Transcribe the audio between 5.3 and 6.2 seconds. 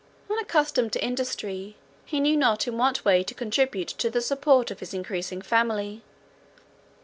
family.